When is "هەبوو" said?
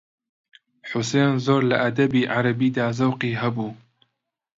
3.41-3.71